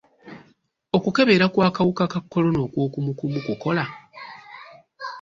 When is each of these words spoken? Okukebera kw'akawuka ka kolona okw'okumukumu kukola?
Okukebera 0.97 1.45
kw'akawuka 1.53 2.03
ka 2.11 2.19
kolona 2.31 2.59
okw'okumukumu 2.65 3.39
kukola? 3.47 3.83